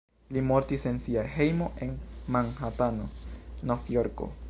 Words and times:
Li 0.35 0.41
mortis 0.51 0.85
en 0.91 0.97
sia 1.03 1.25
hejmo 1.35 1.69
en 1.87 1.93
Manhatano, 2.37 3.11
Novjorko. 3.73 4.37